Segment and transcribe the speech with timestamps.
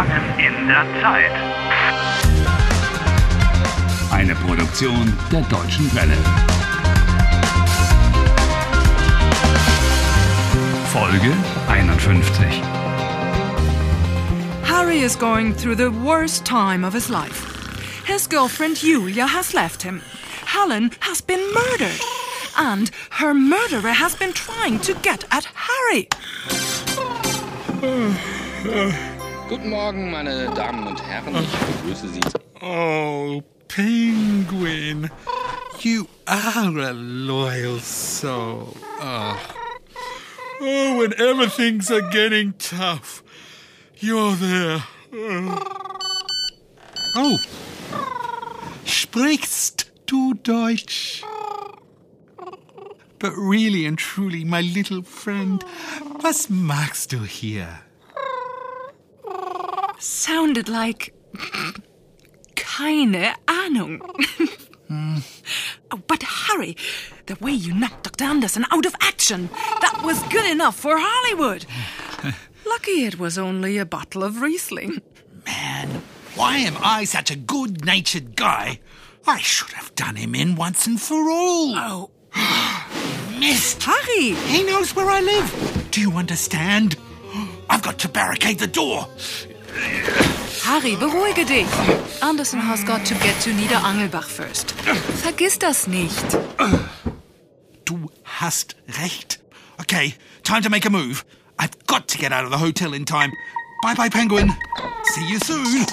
[0.00, 1.30] Gefangen in der Zeit.
[4.10, 6.16] Eine Produktion der Deutschen Welle.
[10.86, 11.34] Folge
[11.68, 12.62] 51.
[14.64, 17.44] Harry is going through the worst time of his life.
[18.06, 20.00] His girlfriend Julia has left him.
[20.46, 22.00] Helen has been murdered.
[22.56, 26.08] And her murderer has been trying to get at Harry.
[29.50, 31.34] Guten Morgen, meine Damen und Herren.
[31.34, 32.20] Ich begrüße Sie.
[32.60, 35.10] Oh, Penguin.
[35.80, 38.76] You are a loyal soul.
[39.00, 39.36] Ah.
[40.60, 40.62] Oh.
[40.62, 43.24] oh, whenever things are getting tough,
[43.96, 44.84] you're there.
[45.12, 45.98] Ah.
[47.16, 47.36] Oh.
[48.84, 51.24] Sprichst du Deutsch?
[53.18, 55.64] But really and truly, my little friend,
[56.22, 57.80] was magst du hier?
[60.00, 61.14] Sounded like.
[62.56, 64.00] Keine Ahnung.
[65.90, 66.76] oh, but Harry,
[67.26, 68.24] the way you knocked Dr.
[68.24, 71.66] Anderson out of action, that was good enough for Hollywood.
[72.66, 75.02] Lucky it was only a bottle of Riesling.
[75.46, 76.02] Man,
[76.34, 78.80] why am I such a good natured guy?
[79.26, 81.74] I should have done him in once and for all.
[81.76, 82.10] Oh,
[83.38, 83.82] Missed.
[83.82, 84.34] Harry!
[84.34, 85.88] He knows where I live.
[85.90, 86.96] Do you understand?
[87.70, 89.08] I've got to barricade the door.
[90.64, 91.66] Harry, beruhige dich.
[92.20, 94.72] Anderson has got to get to Niederangelbach first.
[95.22, 96.24] Vergiss das nicht.
[97.84, 99.40] Du hast recht.
[99.80, 101.24] Okay, time to make a move.
[101.58, 103.32] I've got to get out of the hotel in time.
[103.82, 104.52] Bye bye, Penguin.
[105.14, 105.86] See you soon.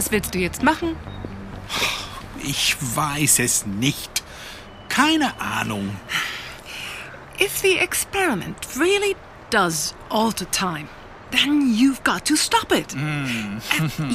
[0.00, 0.96] Was willst du jetzt machen?
[2.42, 4.22] Ich weiß es nicht.
[4.88, 5.94] Keine Ahnung.
[7.38, 9.14] If the experiment really
[9.50, 10.88] does alter time,
[11.32, 12.94] then you've got to stop it.
[12.94, 13.60] And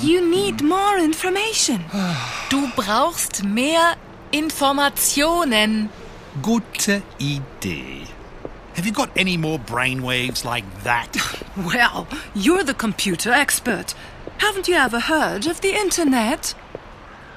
[0.02, 1.86] you need more information.
[2.50, 3.96] Du brauchst mehr
[4.32, 5.90] Informationen.
[6.42, 8.08] Gute Idee.
[8.76, 11.16] Have you got any more brainwaves like that?
[11.56, 13.94] Well, you're the computer expert.
[14.38, 16.54] Haven't you ever heard of the internet?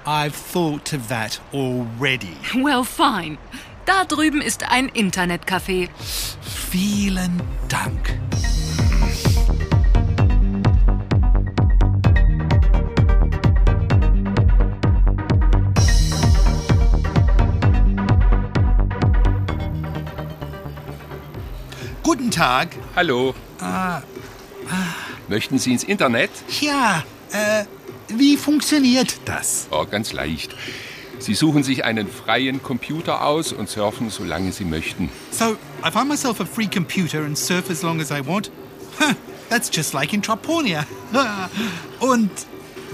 [0.06, 2.36] I've thought of that already.
[2.56, 3.38] Well, fine.
[3.84, 5.88] Da drüben ist ein Internetcafé.
[6.70, 8.19] Vielen Dank.
[22.03, 22.76] Guten Tag.
[22.97, 23.34] Hallo.
[25.28, 26.31] Möchten Sie ins Internet?
[26.61, 27.65] Ja, äh,
[28.09, 29.69] wie funktioniert das?
[29.71, 30.55] Oh, ganz leicht.
[31.19, 35.11] Sie suchen sich einen freien Computer aus und surfen, solange Sie möchten.
[35.31, 38.50] So, I find myself a free computer and surf as long as I want?
[38.99, 39.15] Huh,
[39.50, 40.84] that's just like in Traponia.
[42.00, 42.31] Und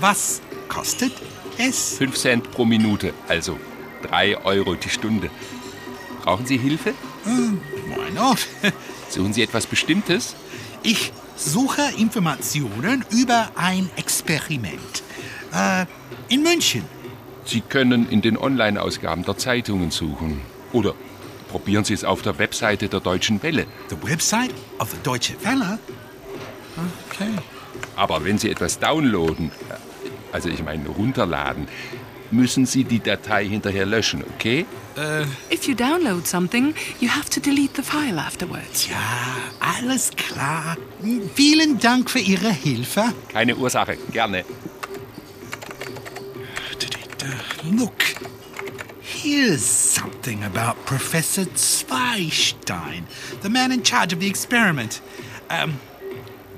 [0.01, 1.13] was kostet
[1.59, 1.97] es?
[1.99, 3.59] 5 Cent pro Minute, also
[4.09, 5.31] 3 Euro die Stunde.
[6.23, 6.95] Brauchen Sie Hilfe?
[8.15, 8.39] Not?
[9.09, 10.35] Suchen Sie etwas Bestimmtes?
[10.83, 15.03] Ich suche Informationen über ein Experiment.
[15.53, 15.87] Äh,
[16.29, 16.85] in München.
[17.45, 20.41] Sie können in den Online-Ausgaben der Zeitungen suchen.
[20.73, 20.95] Oder
[21.49, 23.67] probieren Sie es auf der Webseite der Deutschen Welle.
[23.91, 25.79] The website of the Deutsche Welle?
[27.11, 27.31] Okay.
[27.97, 29.53] Aber wenn Sie etwas downloaden,
[30.33, 31.69] also ich meine runterladen,
[32.35, 34.67] müssen Sie die Datei hinterher löschen, okay?
[35.51, 38.89] If you download something, you have to delete the file afterwards.
[38.89, 38.97] Ja,
[39.59, 40.77] alles klar.
[41.35, 43.13] Vielen Dank für Ihre Hilfe.
[43.33, 44.45] Keine Ursache, gerne.
[47.73, 48.05] Look,
[49.01, 53.05] here's something about Professor Zweistein,
[53.43, 55.01] the man in charge of the experiment.
[55.49, 55.79] Um,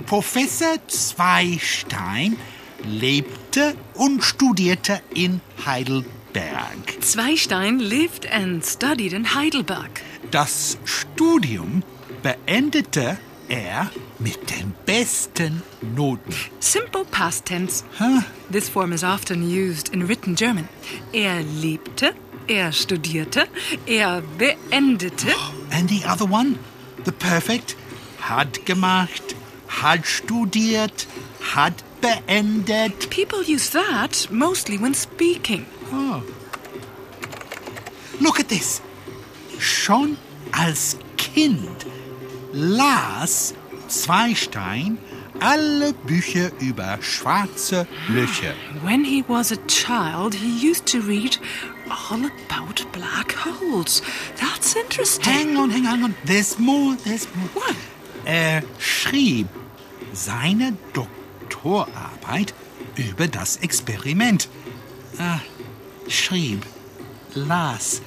[0.05, 2.37] Professor Zweistein
[2.85, 7.01] lebte und studierte in Heidelberg.
[7.01, 10.03] Zweistein lived and studied in Heidelberg.
[10.31, 11.83] Das Studium
[12.23, 13.19] beendete
[13.49, 15.63] er mit den besten
[15.95, 16.35] Noten.
[16.61, 17.85] Simple past tense.
[17.99, 18.23] Huh?
[18.51, 20.69] This form is often used in written German.
[21.13, 22.15] Er lebte,
[22.49, 23.47] er studierte,
[23.87, 25.29] er beendete.
[25.71, 26.59] And the other one,
[27.05, 27.77] the perfect,
[28.21, 29.37] hat gemacht,
[29.69, 31.07] hat studiert,
[31.55, 33.11] hat beendet.
[33.11, 35.67] People use that mostly when speaking.
[35.93, 36.23] Oh.
[38.21, 38.81] Look at this.
[39.59, 40.17] Schon
[40.53, 41.87] als Kind
[42.53, 43.55] las
[43.89, 44.99] Zweistein
[45.41, 48.55] alle Bücher über schwarze Löcher.
[48.83, 51.39] When he was a child, he used to read
[51.91, 54.03] all about black holes.
[54.41, 55.33] That's interesting.
[55.33, 56.15] Hang on, hang on, hang on.
[56.25, 57.49] There's more, there's more.
[57.55, 57.77] What?
[58.27, 59.49] Er schrieb
[60.13, 60.77] seine
[61.63, 62.55] Doktorarbeit
[62.97, 64.49] über das Experiment.
[65.19, 65.41] Ah,
[66.09, 66.65] schrieb,
[67.35, 68.03] las,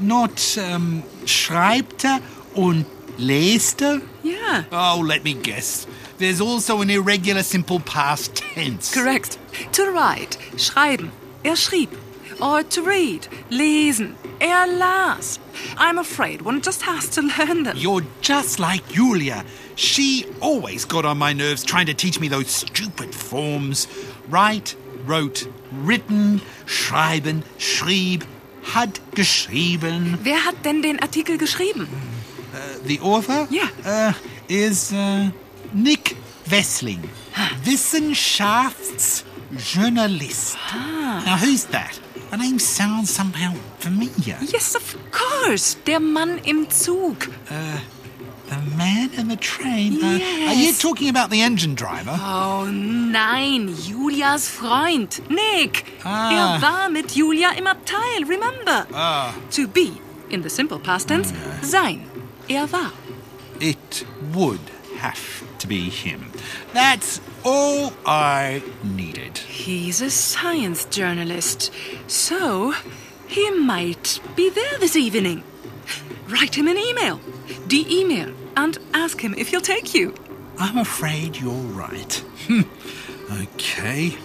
[0.00, 2.20] not ähm, schreibte
[2.54, 2.86] und
[3.16, 4.02] leste.
[4.24, 4.64] Yeah.
[4.70, 5.86] Oh, let me guess.
[6.18, 8.92] There's also an irregular simple past tense.
[8.92, 9.38] Correct.
[9.72, 11.10] To write, schreiben.
[11.42, 11.90] Er schrieb.
[12.40, 14.14] Or to read, lesen.
[14.40, 15.38] Er las.
[15.76, 17.76] I'm afraid one just has to learn them.
[17.76, 19.44] You're just like Julia.
[19.76, 23.86] She always got on my nerves trying to teach me those stupid forms.
[24.28, 28.24] Write, wrote, written, schreiben, schrieb,
[28.62, 30.18] hat geschrieben.
[30.22, 31.88] Wer hat denn den Artikel geschrieben?
[32.84, 33.46] The author?
[33.50, 33.68] Yeah.
[33.84, 34.12] Uh,
[34.48, 35.30] is uh,
[35.72, 36.16] Nick
[36.46, 37.08] Wessling.
[37.64, 40.56] Wissenschaftsjournalist.
[40.72, 42.00] Now, who's that?
[42.30, 44.38] The name sounds somehow familiar.
[44.40, 45.76] Yes, of course.
[45.86, 47.28] Der Mann im Zug.
[47.50, 47.80] Uh,
[48.50, 50.02] The man in the train?
[50.02, 50.18] Uh,
[50.48, 52.18] are you talking about the engine driver?
[52.20, 55.84] Oh nein, Julias Freund, Nick.
[56.04, 56.32] Ah.
[56.32, 58.88] Er war mit Julia im Abteil, remember?
[58.92, 59.32] Ah.
[59.52, 60.00] To be,
[60.30, 61.32] in the simple past tense,
[61.62, 62.00] sein.
[62.48, 62.90] Er war.
[63.60, 64.04] It
[64.34, 64.58] would
[65.00, 66.30] have to be him.
[66.72, 69.38] That's all I needed.
[69.38, 71.72] He's a science journalist,
[72.06, 72.74] so
[73.26, 75.42] he might be there this evening.
[76.28, 77.20] Write him an email,
[77.66, 80.14] the email, and ask him if he'll take you.
[80.58, 82.14] I'm afraid you're right.
[82.46, 82.62] Hmm.
[83.42, 84.16] okay.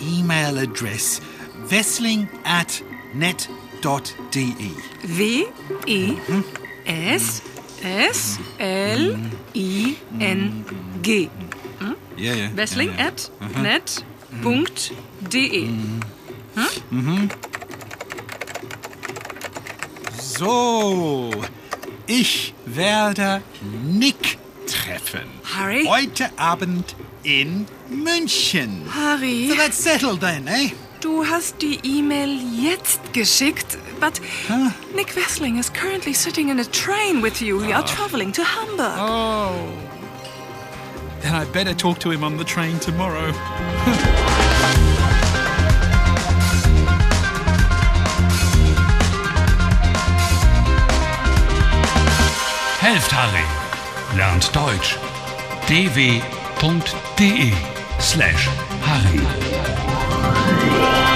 [0.00, 1.20] Email address
[1.70, 2.80] wessling at
[3.14, 4.72] net.de.
[5.02, 5.52] W
[5.86, 6.18] E
[6.86, 9.16] S S L
[9.54, 10.64] I N
[11.02, 11.30] G.
[12.16, 12.48] Yeah, yeah.
[12.56, 13.06] Wessling yeah, yeah.
[13.06, 13.30] at
[13.62, 15.68] net.de.
[20.18, 21.30] So,
[22.06, 23.42] ich werde
[23.84, 25.22] Nick treffen.
[25.54, 25.84] Harry?
[25.86, 28.82] Heute Abend in München.
[28.94, 30.70] Harry, So that's settled then, eh?
[31.00, 34.20] du hast die E-Mail jetzt geschickt, but
[34.94, 37.82] Nick Wessling is currently sitting in a train with Julia ah.
[37.82, 38.98] traveling to Hamburg.
[38.98, 39.72] Oh.
[41.20, 43.32] Then I better talk to him on the train tomorrow.
[52.86, 53.42] Helft Harry.
[54.16, 54.96] Lernt Deutsch.
[55.66, 57.50] dw.de
[57.98, 58.46] slash
[58.82, 61.15] Harry.